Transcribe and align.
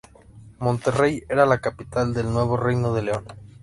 Monterrey 0.57 1.21
era 1.29 1.45
la 1.45 1.59
capital 1.59 2.11
del 2.15 2.31
Nuevo 2.33 2.57
Reino 2.57 2.91
de 2.91 3.03
León. 3.03 3.25